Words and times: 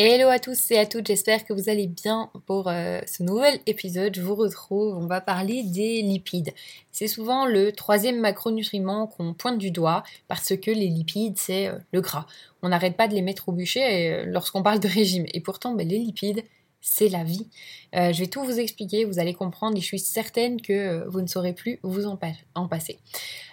Hello 0.00 0.28
à 0.28 0.38
tous 0.38 0.70
et 0.70 0.78
à 0.78 0.86
toutes, 0.86 1.08
j'espère 1.08 1.44
que 1.44 1.52
vous 1.52 1.68
allez 1.68 1.88
bien 1.88 2.30
pour 2.46 2.68
euh, 2.68 3.00
ce 3.04 3.24
nouvel 3.24 3.58
épisode. 3.66 4.14
Je 4.14 4.22
vous 4.22 4.36
retrouve, 4.36 4.96
on 4.96 5.08
va 5.08 5.20
parler 5.20 5.64
des 5.64 6.02
lipides. 6.02 6.54
C'est 6.92 7.08
souvent 7.08 7.46
le 7.46 7.72
troisième 7.72 8.20
macronutriment 8.20 9.08
qu'on 9.08 9.34
pointe 9.34 9.58
du 9.58 9.72
doigt 9.72 10.04
parce 10.28 10.54
que 10.56 10.70
les 10.70 10.86
lipides, 10.86 11.36
c'est 11.36 11.66
euh, 11.66 11.78
le 11.92 12.00
gras. 12.00 12.26
On 12.62 12.68
n'arrête 12.68 12.96
pas 12.96 13.08
de 13.08 13.14
les 13.14 13.22
mettre 13.22 13.48
au 13.48 13.52
bûcher 13.52 14.12
euh, 14.12 14.24
lorsqu'on 14.24 14.62
parle 14.62 14.78
de 14.78 14.86
régime. 14.86 15.26
Et 15.34 15.40
pourtant, 15.40 15.74
ben, 15.74 15.88
les 15.88 15.98
lipides, 15.98 16.44
c'est 16.88 17.08
la 17.08 17.22
vie. 17.22 17.46
Euh, 17.94 18.12
je 18.12 18.20
vais 18.20 18.26
tout 18.26 18.42
vous 18.42 18.58
expliquer, 18.58 19.04
vous 19.04 19.18
allez 19.18 19.34
comprendre 19.34 19.76
et 19.76 19.80
je 19.80 19.86
suis 19.86 19.98
certaine 19.98 20.60
que 20.60 20.72
euh, 20.72 21.04
vous 21.08 21.20
ne 21.20 21.26
saurez 21.26 21.52
plus 21.52 21.78
vous 21.82 22.06
en, 22.06 22.16
passer. 22.16 22.98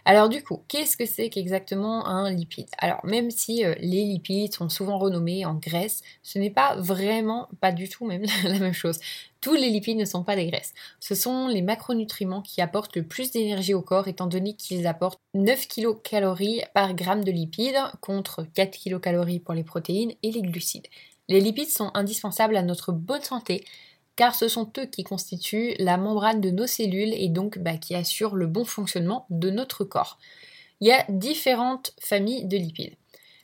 Alors 0.05 0.29
du 0.29 0.43
coup, 0.43 0.63
qu'est-ce 0.67 0.97
que 0.97 1.05
c'est 1.05 1.29
qu'exactement 1.29 2.05
un 2.07 2.31
lipide? 2.31 2.67
Alors 2.77 3.05
même 3.05 3.31
si 3.31 3.65
euh, 3.65 3.75
les 3.79 4.03
lipides 4.03 4.53
sont 4.53 4.69
souvent 4.69 4.97
renommés 4.97 5.45
en 5.45 5.55
graisse, 5.55 6.01
ce 6.23 6.39
n'est 6.39 6.49
pas 6.49 6.75
vraiment, 6.77 7.49
pas 7.61 7.71
du 7.71 7.89
tout 7.89 8.05
même 8.05 8.23
la 8.43 8.59
même 8.59 8.73
chose. 8.73 8.99
Tous 9.41 9.53
les 9.53 9.69
lipides 9.69 9.97
ne 9.97 10.05
sont 10.05 10.23
pas 10.23 10.35
des 10.35 10.47
graisses. 10.47 10.73
Ce 10.99 11.13
sont 11.13 11.47
les 11.47 11.61
macronutriments 11.61 12.41
qui 12.41 12.61
apportent 12.61 12.95
le 12.95 13.03
plus 13.03 13.31
d'énergie 13.31 13.73
au 13.73 13.81
corps 13.81 14.07
étant 14.07 14.27
donné 14.27 14.55
qu'ils 14.55 14.87
apportent 14.87 15.19
9 15.35 15.67
kcal 15.67 16.35
par 16.73 16.93
gramme 16.95 17.23
de 17.23 17.31
lipides 17.31 17.77
contre 18.01 18.43
4 18.55 18.77
kcal 18.79 19.39
pour 19.41 19.53
les 19.53 19.63
protéines 19.63 20.13
et 20.23 20.31
les 20.31 20.41
glucides. 20.41 20.87
Les 21.27 21.41
lipides 21.41 21.69
sont 21.69 21.91
indispensables 21.93 22.55
à 22.55 22.61
notre 22.63 22.91
bonne 22.91 23.23
santé 23.23 23.65
car 24.15 24.33
ce 24.35 24.47
sont 24.47 24.71
eux 24.77 24.85
qui 24.85 25.03
constituent 25.03 25.75
la 25.79 25.97
membrane 25.97 26.41
de 26.41 26.49
nos 26.49 26.67
cellules 26.67 27.13
et 27.13 27.29
donc 27.29 27.59
bah, 27.59 27.77
qui 27.77 27.95
assurent 27.95 28.35
le 28.35 28.47
bon 28.47 28.65
fonctionnement 28.65 29.25
de 29.29 29.49
notre 29.49 29.83
corps. 29.83 30.17
Il 30.79 30.87
y 30.87 30.91
a 30.91 31.05
différentes 31.09 31.93
familles 31.99 32.45
de 32.45 32.57
lipides. 32.57 32.95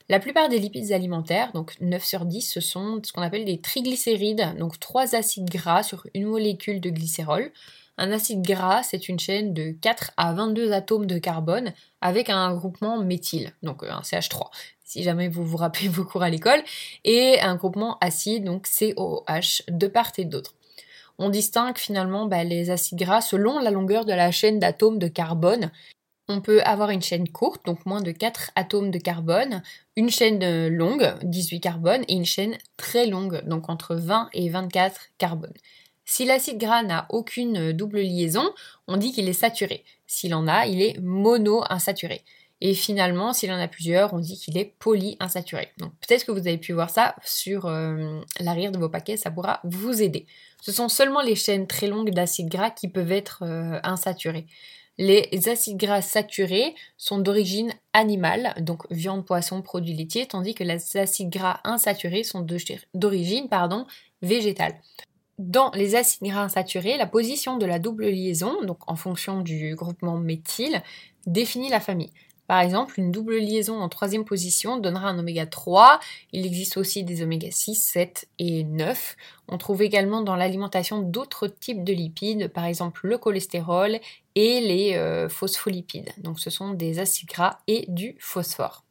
La 0.08 0.18
plupart 0.18 0.48
des 0.48 0.58
lipides 0.58 0.92
alimentaires, 0.92 1.52
donc 1.52 1.74
9 1.80 2.04
sur 2.04 2.24
10, 2.24 2.42
ce 2.42 2.60
sont 2.60 3.00
ce 3.04 3.12
qu'on 3.12 3.22
appelle 3.22 3.44
des 3.44 3.60
triglycérides, 3.60 4.56
donc 4.58 4.78
3 4.78 5.14
acides 5.14 5.48
gras 5.48 5.82
sur 5.82 6.06
une 6.14 6.26
molécule 6.26 6.80
de 6.80 6.90
glycérol. 6.90 7.50
Un 7.98 8.10
acide 8.10 8.42
gras, 8.42 8.82
c'est 8.82 9.08
une 9.08 9.20
chaîne 9.20 9.54
de 9.54 9.70
4 9.70 10.12
à 10.16 10.32
22 10.32 10.72
atomes 10.72 11.06
de 11.06 11.18
carbone 11.18 11.72
avec 12.00 12.30
un 12.30 12.54
groupement 12.54 12.98
méthyle, 12.98 13.52
donc 13.62 13.84
un 13.84 14.00
CH3 14.00 14.48
si 14.92 15.02
jamais 15.02 15.28
vous 15.28 15.42
vous 15.42 15.56
rappelez 15.56 15.88
vos 15.88 16.04
cours 16.04 16.22
à 16.22 16.28
l'école, 16.28 16.62
et 17.04 17.40
un 17.40 17.56
groupement 17.56 17.96
acide, 18.02 18.44
donc 18.44 18.68
COOH, 18.68 19.62
de 19.68 19.86
part 19.86 20.12
et 20.18 20.26
d'autre. 20.26 20.54
On 21.18 21.30
distingue 21.30 21.78
finalement 21.78 22.26
bah, 22.26 22.44
les 22.44 22.68
acides 22.68 22.98
gras 22.98 23.22
selon 23.22 23.58
la 23.58 23.70
longueur 23.70 24.04
de 24.04 24.12
la 24.12 24.30
chaîne 24.30 24.58
d'atomes 24.58 24.98
de 24.98 25.08
carbone. 25.08 25.70
On 26.28 26.42
peut 26.42 26.60
avoir 26.62 26.90
une 26.90 27.00
chaîne 27.00 27.26
courte, 27.26 27.64
donc 27.64 27.86
moins 27.86 28.02
de 28.02 28.10
4 28.10 28.50
atomes 28.54 28.90
de 28.90 28.98
carbone, 28.98 29.62
une 29.96 30.10
chaîne 30.10 30.68
longue, 30.68 31.14
18 31.22 31.60
carbone, 31.60 32.04
et 32.08 32.12
une 32.12 32.26
chaîne 32.26 32.58
très 32.76 33.06
longue, 33.06 33.42
donc 33.46 33.70
entre 33.70 33.94
20 33.94 34.28
et 34.34 34.50
24 34.50 35.00
carbone. 35.16 35.54
Si 36.04 36.26
l'acide 36.26 36.58
gras 36.58 36.82
n'a 36.82 37.06
aucune 37.08 37.72
double 37.72 38.00
liaison, 38.00 38.52
on 38.88 38.98
dit 38.98 39.12
qu'il 39.12 39.28
est 39.28 39.32
saturé. 39.32 39.84
S'il 40.06 40.34
en 40.34 40.46
a, 40.48 40.66
il 40.66 40.82
est 40.82 40.98
monoinsaturé. 41.00 42.22
Et 42.64 42.74
finalement, 42.74 43.32
s'il 43.32 43.50
en 43.50 43.58
a 43.58 43.66
plusieurs, 43.66 44.14
on 44.14 44.20
dit 44.20 44.38
qu'il 44.38 44.56
est 44.56 44.76
polyinsaturé. 44.78 45.70
Donc 45.78 45.90
peut-être 46.00 46.24
que 46.24 46.30
vous 46.30 46.46
avez 46.46 46.58
pu 46.58 46.72
voir 46.72 46.90
ça 46.90 47.16
sur 47.24 47.66
euh, 47.66 48.20
l'arrière 48.38 48.70
de 48.70 48.78
vos 48.78 48.88
paquets, 48.88 49.16
ça 49.16 49.32
pourra 49.32 49.58
vous 49.64 50.00
aider. 50.00 50.26
Ce 50.60 50.70
sont 50.70 50.88
seulement 50.88 51.22
les 51.22 51.34
chaînes 51.34 51.66
très 51.66 51.88
longues 51.88 52.10
d'acides 52.10 52.48
gras 52.48 52.70
qui 52.70 52.86
peuvent 52.86 53.10
être 53.10 53.42
euh, 53.42 53.80
insaturés. 53.82 54.46
Les 54.96 55.48
acides 55.48 55.76
gras 55.76 56.02
saturés 56.02 56.76
sont 56.96 57.18
d'origine 57.18 57.72
animale, 57.94 58.54
donc 58.60 58.84
viande, 58.92 59.26
poisson, 59.26 59.60
produits 59.60 59.94
laitiers, 59.94 60.26
tandis 60.26 60.54
que 60.54 60.62
les 60.62 60.96
acides 60.96 61.30
gras 61.30 61.58
insaturés 61.64 62.22
sont 62.22 62.46
d'origine 62.94 63.48
végétale. 64.20 64.76
Dans 65.40 65.72
les 65.72 65.96
acides 65.96 66.28
gras 66.28 66.44
insaturés, 66.44 66.96
la 66.96 67.08
position 67.08 67.56
de 67.56 67.66
la 67.66 67.80
double 67.80 68.06
liaison, 68.06 68.62
donc 68.62 68.78
en 68.86 68.94
fonction 68.94 69.40
du 69.40 69.74
groupement 69.74 70.16
méthyle, 70.16 70.80
définit 71.26 71.68
la 71.68 71.80
famille. 71.80 72.12
Par 72.52 72.60
exemple, 72.60 73.00
une 73.00 73.10
double 73.10 73.38
liaison 73.38 73.80
en 73.80 73.88
troisième 73.88 74.26
position 74.26 74.76
donnera 74.76 75.08
un 75.08 75.18
oméga 75.18 75.46
3. 75.46 76.00
Il 76.32 76.44
existe 76.44 76.76
aussi 76.76 77.02
des 77.02 77.22
oméga 77.22 77.48
6, 77.50 77.76
7 77.76 78.28
et 78.38 78.62
9. 78.64 79.16
On 79.48 79.56
trouve 79.56 79.80
également 79.80 80.20
dans 80.20 80.36
l'alimentation 80.36 81.00
d'autres 81.00 81.46
types 81.46 81.82
de 81.82 81.94
lipides, 81.94 82.48
par 82.48 82.66
exemple 82.66 83.06
le 83.06 83.16
cholestérol 83.16 84.00
et 84.34 84.60
les 84.60 84.96
euh, 84.96 85.30
phospholipides. 85.30 86.10
Donc 86.18 86.40
ce 86.40 86.50
sont 86.50 86.74
des 86.74 86.98
acides 86.98 87.30
gras 87.30 87.60
et 87.68 87.86
du 87.88 88.16
phosphore. 88.18 88.84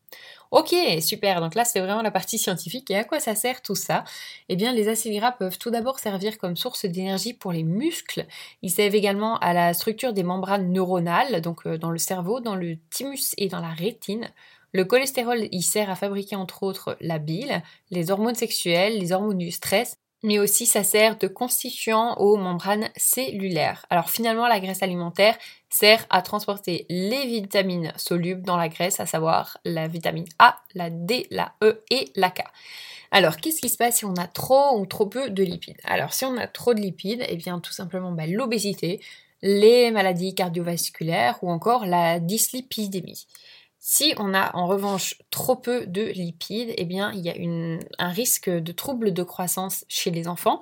Ok, 0.51 0.75
super. 0.99 1.39
Donc 1.39 1.55
là, 1.55 1.63
c'est 1.63 1.79
vraiment 1.79 2.01
la 2.01 2.11
partie 2.11 2.37
scientifique. 2.37 2.91
Et 2.91 2.97
à 2.97 3.05
quoi 3.05 3.21
ça 3.21 3.35
sert 3.35 3.61
tout 3.61 3.75
ça? 3.75 4.03
Eh 4.49 4.57
bien, 4.57 4.73
les 4.73 4.89
acides 4.89 5.13
gras 5.15 5.31
peuvent 5.31 5.57
tout 5.57 5.71
d'abord 5.71 5.99
servir 5.99 6.37
comme 6.37 6.57
source 6.57 6.85
d'énergie 6.85 7.33
pour 7.33 7.53
les 7.53 7.63
muscles. 7.63 8.25
Ils 8.61 8.69
servent 8.69 8.95
également 8.95 9.37
à 9.37 9.53
la 9.53 9.73
structure 9.73 10.11
des 10.11 10.23
membranes 10.23 10.73
neuronales, 10.73 11.39
donc 11.41 11.65
euh, 11.65 11.77
dans 11.77 11.89
le 11.91 11.97
cerveau, 11.97 12.41
dans 12.41 12.55
le 12.55 12.77
thymus 12.89 13.33
et 13.37 13.47
dans 13.47 13.61
la 13.61 13.69
rétine. 13.69 14.29
Le 14.73 14.83
cholestérol, 14.83 15.47
il 15.51 15.63
sert 15.63 15.89
à 15.89 15.95
fabriquer 15.95 16.35
entre 16.35 16.63
autres 16.63 16.97
la 16.99 17.17
bile, 17.17 17.63
les 17.89 18.11
hormones 18.11 18.35
sexuelles, 18.35 18.99
les 18.99 19.13
hormones 19.13 19.37
du 19.37 19.51
stress 19.51 19.95
mais 20.23 20.39
aussi 20.39 20.65
ça 20.65 20.83
sert 20.83 21.17
de 21.17 21.27
constituant 21.27 22.15
aux 22.15 22.37
membranes 22.37 22.89
cellulaires. 22.95 23.85
Alors 23.89 24.09
finalement, 24.09 24.47
la 24.47 24.59
graisse 24.59 24.83
alimentaire 24.83 25.37
sert 25.69 26.05
à 26.09 26.21
transporter 26.21 26.85
les 26.89 27.25
vitamines 27.25 27.93
solubles 27.95 28.43
dans 28.43 28.57
la 28.57 28.69
graisse, 28.69 28.99
à 28.99 29.05
savoir 29.05 29.57
la 29.65 29.87
vitamine 29.87 30.27
A, 30.39 30.57
la 30.75 30.89
D, 30.89 31.27
la 31.31 31.53
E 31.63 31.83
et 31.89 32.11
la 32.15 32.29
K. 32.29 32.43
Alors, 33.11 33.37
qu'est-ce 33.37 33.59
qui 33.59 33.69
se 33.69 33.77
passe 33.77 33.97
si 33.97 34.05
on 34.05 34.15
a 34.15 34.27
trop 34.27 34.79
ou 34.79 34.85
trop 34.85 35.05
peu 35.05 35.29
de 35.29 35.43
lipides? 35.43 35.81
Alors, 35.83 36.13
si 36.13 36.23
on 36.23 36.37
a 36.37 36.47
trop 36.47 36.73
de 36.73 36.79
lipides, 36.79 37.25
eh 37.27 37.35
bien, 37.35 37.59
tout 37.59 37.73
simplement, 37.73 38.13
bah, 38.13 38.25
l'obésité, 38.25 39.01
les 39.41 39.91
maladies 39.91 40.33
cardiovasculaires 40.33 41.37
ou 41.41 41.51
encore 41.51 41.85
la 41.85 42.19
dyslipidémie. 42.19 43.27
Si 43.83 44.13
on 44.19 44.35
a 44.35 44.55
en 44.55 44.67
revanche 44.67 45.15
trop 45.31 45.55
peu 45.55 45.87
de 45.87 46.03
lipides, 46.03 46.71
eh 46.77 46.85
bien 46.85 47.11
il 47.13 47.21
y 47.21 47.29
a 47.31 47.35
un 47.97 48.09
risque 48.09 48.47
de 48.47 48.71
troubles 48.71 49.11
de 49.11 49.23
croissance 49.23 49.85
chez 49.89 50.11
les 50.11 50.27
enfants 50.27 50.61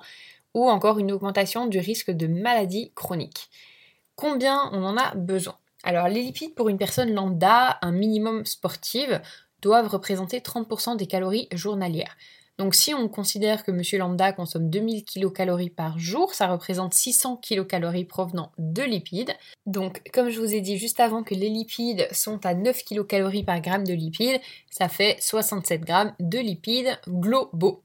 ou 0.54 0.70
encore 0.70 0.98
une 0.98 1.12
augmentation 1.12 1.66
du 1.66 1.78
risque 1.78 2.10
de 2.10 2.26
maladies 2.26 2.92
chroniques. 2.94 3.50
Combien 4.16 4.70
on 4.72 4.82
en 4.84 4.96
a 4.96 5.14
besoin? 5.16 5.58
Alors 5.82 6.08
les 6.08 6.22
lipides 6.22 6.54
pour 6.54 6.70
une 6.70 6.78
personne 6.78 7.12
lambda, 7.12 7.78
un 7.82 7.92
minimum 7.92 8.46
sportive, 8.46 9.20
doivent 9.60 9.88
représenter 9.88 10.40
30% 10.40 10.96
des 10.96 11.06
calories 11.06 11.48
journalières. 11.52 12.16
Donc 12.60 12.74
si 12.74 12.92
on 12.92 13.08
considère 13.08 13.64
que 13.64 13.70
Monsieur 13.70 13.98
Lambda 13.98 14.34
consomme 14.34 14.68
2000 14.68 15.06
kcal 15.06 15.70
par 15.74 15.98
jour, 15.98 16.34
ça 16.34 16.46
représente 16.46 16.92
600 16.92 17.38
kcal 17.38 18.06
provenant 18.06 18.52
de 18.58 18.82
lipides. 18.82 19.32
Donc 19.64 20.02
comme 20.12 20.28
je 20.28 20.38
vous 20.38 20.52
ai 20.52 20.60
dit 20.60 20.76
juste 20.76 21.00
avant 21.00 21.22
que 21.22 21.34
les 21.34 21.48
lipides 21.48 22.06
sont 22.12 22.44
à 22.44 22.52
9 22.52 22.84
kcal 22.84 23.44
par 23.46 23.62
gramme 23.62 23.84
de 23.84 23.94
lipides, 23.94 24.42
ça 24.70 24.90
fait 24.90 25.16
67 25.20 25.80
grammes 25.80 26.12
de 26.20 26.38
lipides 26.38 27.00
globaux. 27.08 27.82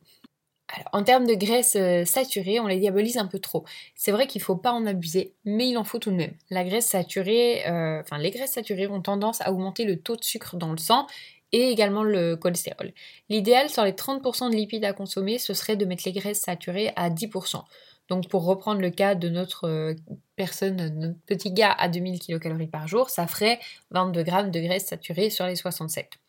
Alors, 0.73 0.89
en 0.93 1.03
termes 1.03 1.27
de 1.27 1.35
graisse 1.35 1.75
euh, 1.75 2.05
saturée, 2.05 2.59
on 2.59 2.65
les 2.65 2.79
diabolise 2.79 3.17
un 3.17 3.27
peu 3.27 3.37
trop. 3.37 3.65
C'est 3.95 4.11
vrai 4.11 4.25
qu'il 4.25 4.39
ne 4.39 4.45
faut 4.45 4.55
pas 4.55 4.71
en 4.71 4.85
abuser, 4.87 5.35
mais 5.45 5.69
il 5.69 5.77
en 5.77 5.83
faut 5.83 5.99
tout 5.99 6.09
de 6.09 6.15
même. 6.15 6.33
La 6.49 6.63
graisse 6.63 6.87
saturée, 6.87 7.65
euh, 7.67 8.01
enfin 8.01 8.17
les 8.17 8.31
graisses 8.31 8.53
saturées 8.53 8.87
ont 8.87 9.01
tendance 9.01 9.41
à 9.41 9.53
augmenter 9.53 9.85
le 9.85 10.01
taux 10.01 10.15
de 10.15 10.23
sucre 10.23 10.57
dans 10.57 10.71
le 10.71 10.79
sang 10.79 11.05
et 11.55 11.69
également 11.69 12.03
le 12.03 12.35
cholestérol. 12.35 12.91
L'idéal 13.29 13.69
sur 13.69 13.85
les 13.85 13.93
30% 13.93 14.51
de 14.51 14.55
lipides 14.55 14.83
à 14.83 14.91
consommer, 14.91 15.39
ce 15.39 15.53
serait 15.53 15.77
de 15.77 15.85
mettre 15.85 16.03
les 16.05 16.11
graisses 16.11 16.41
saturées 16.41 16.91
à 16.97 17.09
10%. 17.09 17.63
Donc 18.09 18.27
pour 18.27 18.43
reprendre 18.43 18.81
le 18.81 18.89
cas 18.89 19.15
de 19.15 19.29
notre 19.29 19.65
euh, 19.65 19.95
personne, 20.35 20.75
notre 20.99 21.17
petit 21.25 21.53
gars 21.53 21.71
à 21.71 21.87
2000 21.87 22.19
kcal 22.19 22.67
par 22.67 22.89
jour, 22.89 23.09
ça 23.09 23.25
ferait 23.25 23.59
22 23.91 24.23
grammes 24.23 24.51
de 24.51 24.59
graisses 24.59 24.87
saturées 24.87 25.29
sur 25.29 25.45
les 25.45 25.55
67. 25.55 26.19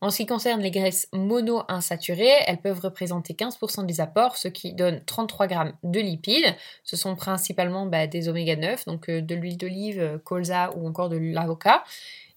En 0.00 0.10
ce 0.10 0.16
qui 0.18 0.26
concerne 0.26 0.60
les 0.60 0.72
graisses 0.72 1.08
mono-insaturées, 1.12 2.34
elles 2.46 2.60
peuvent 2.60 2.80
représenter 2.80 3.34
15% 3.34 3.86
des 3.86 4.00
apports, 4.00 4.36
ce 4.36 4.48
qui 4.48 4.74
donne 4.74 5.02
33 5.06 5.46
grammes 5.46 5.72
de 5.84 6.00
lipides. 6.00 6.54
Ce 6.82 6.96
sont 6.96 7.14
principalement 7.14 7.86
bah, 7.86 8.08
des 8.08 8.28
oméga 8.28 8.56
9, 8.56 8.86
donc 8.86 9.08
euh, 9.08 9.22
de 9.22 9.36
l'huile 9.36 9.56
d'olive, 9.56 10.00
euh, 10.00 10.18
colza 10.18 10.72
ou 10.76 10.88
encore 10.88 11.10
de 11.10 11.16
l'avocat. 11.16 11.84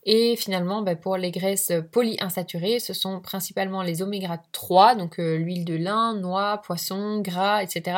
Et 0.09 0.37
finalement, 0.37 0.81
bah, 0.83 0.95
pour 0.95 1.17
les 1.17 1.31
graisses 1.31 1.73
polyinsaturées, 1.91 2.79
ce 2.79 2.93
sont 2.93 3.19
principalement 3.19 3.83
les 3.83 4.01
oméga 4.01 4.41
3, 4.53 4.95
donc 4.95 5.19
euh, 5.19 5.35
l'huile 5.35 5.65
de 5.65 5.75
lin, 5.75 6.13
noix, 6.13 6.61
poisson, 6.65 7.19
gras, 7.19 7.61
etc. 7.61 7.97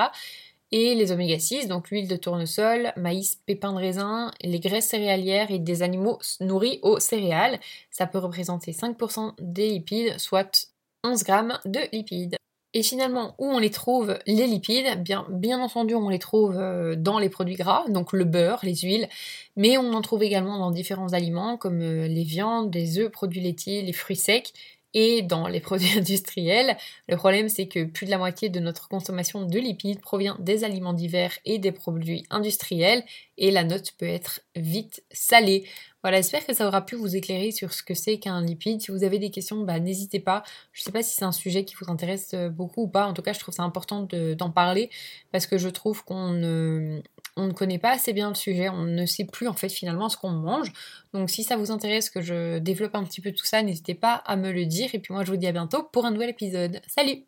Et 0.71 0.95
les 0.95 1.11
oméga 1.11 1.37
6, 1.37 1.67
donc 1.67 1.91
l'huile 1.91 2.07
de 2.07 2.15
tournesol, 2.15 2.93
maïs, 2.97 3.39
pépins 3.45 3.73
de 3.73 3.77
raisin, 3.77 4.31
les 4.41 4.59
graisses 4.59 4.87
céréalières 4.87 5.51
et 5.51 5.59
des 5.59 5.83
animaux 5.83 6.17
nourris 6.39 6.79
aux 6.81 6.99
céréales. 6.99 7.59
Ça 7.91 8.07
peut 8.07 8.17
représenter 8.17 8.71
5% 8.71 9.35
des 9.39 9.69
lipides, 9.69 10.17
soit 10.17 10.71
11 11.03 11.23
grammes 11.23 11.59
de 11.65 11.79
lipides. 11.93 12.37
Et 12.75 12.83
finalement, 12.83 13.33
où 13.39 13.47
on 13.47 13.57
les 13.57 13.71
trouve, 13.71 14.19
les 14.27 14.45
lipides 14.45 15.01
bien, 15.01 15.25
bien 15.29 15.59
entendu, 15.59 15.95
on 15.95 16.07
les 16.09 16.19
trouve 16.19 16.55
euh, 16.55 16.95
dans 16.95 17.17
les 17.17 17.29
produits 17.29 17.55
gras, 17.55 17.83
donc 17.89 18.13
le 18.13 18.25
beurre, 18.25 18.59
les 18.61 18.75
huiles, 18.75 19.09
mais 19.55 19.79
on 19.79 19.91
en 19.93 20.01
trouve 20.01 20.21
également 20.21 20.59
dans 20.59 20.69
différents 20.69 21.13
aliments 21.13 21.57
comme 21.57 21.81
euh, 21.81 22.07
les 22.07 22.23
viandes, 22.23 22.73
les 22.75 22.99
œufs, 22.99 23.09
produits 23.11 23.41
laitiers, 23.41 23.81
les 23.81 23.93
fruits 23.93 24.15
secs 24.15 24.53
Et 24.93 25.21
dans 25.21 25.47
les 25.47 25.59
produits 25.61 25.97
industriels, 25.97 26.77
le 27.07 27.15
problème 27.15 27.49
c'est 27.49 27.67
que 27.67 27.83
plus 27.83 28.05
de 28.05 28.11
la 28.11 28.17
moitié 28.17 28.49
de 28.49 28.59
notre 28.59 28.87
consommation 28.87 29.45
de 29.45 29.59
lipides 29.59 30.01
provient 30.01 30.37
des 30.39 30.63
aliments 30.63 30.93
divers 30.93 31.33
et 31.45 31.59
des 31.59 31.71
produits 31.71 32.25
industriels 32.29 33.03
et 33.37 33.51
la 33.51 33.63
note 33.63 33.91
peut 33.97 34.07
être 34.07 34.41
vite 34.55 35.03
salée. 35.11 35.65
Voilà, 36.01 36.17
j'espère 36.17 36.45
que 36.45 36.53
ça 36.53 36.65
aura 36.65 36.85
pu 36.85 36.95
vous 36.95 37.15
éclairer 37.15 37.51
sur 37.51 37.73
ce 37.73 37.83
que 37.83 37.93
c'est 37.93 38.19
qu'un 38.19 38.41
lipide. 38.41 38.81
Si 38.81 38.89
vous 38.89 39.03
avez 39.03 39.19
des 39.19 39.31
questions, 39.31 39.63
bah, 39.63 39.79
n'hésitez 39.79 40.21
pas. 40.21 40.43
Je 40.71 40.81
ne 40.81 40.83
sais 40.85 40.91
pas 40.93 41.03
si 41.03 41.13
c'est 41.13 41.25
un 41.25 41.33
sujet 41.33 41.65
qui 41.65 41.75
vous 41.75 41.91
intéresse 41.91 42.31
euh, 42.33 42.49
beaucoup 42.49 42.83
ou 42.83 42.87
pas. 42.87 43.05
En 43.05 43.13
tout 43.13 43.21
cas, 43.21 43.33
je 43.33 43.39
trouve 43.39 43.53
ça 43.53 43.63
important 43.63 44.07
d'en 44.37 44.49
parler 44.49 44.89
parce 45.33 45.45
que 45.45 45.57
je 45.57 45.67
trouve 45.67 46.05
qu'on 46.05 46.29
ne, 46.29 47.01
on 47.39 47.47
ne 47.47 47.53
connaît 47.53 47.79
pas 47.79 47.91
assez 47.91 48.13
bien 48.13 48.29
le 48.29 48.35
sujet. 48.35 48.69
On 48.69 48.83
ne 48.83 49.05
sait 49.05 49.25
plus 49.25 49.47
en 49.47 49.53
fait 49.53 49.69
finalement 49.69 50.09
ce 50.09 50.17
qu'on 50.17 50.31
mange. 50.31 50.71
Donc 51.13 51.29
si 51.29 51.43
ça 51.43 51.55
vous 51.57 51.71
intéresse 51.71 52.09
que 52.09 52.21
je 52.21 52.59
développe 52.59 52.95
un 52.95 53.03
petit 53.03 53.21
peu 53.21 53.31
tout 53.31 53.45
ça, 53.45 53.61
n'hésitez 53.63 53.95
pas 53.95 54.13
à 54.13 54.35
me 54.35 54.51
le 54.51 54.65
dire. 54.65 54.89
Et 54.93 54.99
puis 54.99 55.13
moi, 55.13 55.23
je 55.23 55.31
vous 55.31 55.37
dis 55.37 55.47
à 55.47 55.51
bientôt 55.51 55.83
pour 55.83 56.05
un 56.05 56.11
nouvel 56.11 56.29
épisode. 56.29 56.81
Salut 56.87 57.23